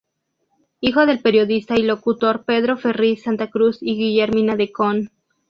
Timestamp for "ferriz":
2.75-3.21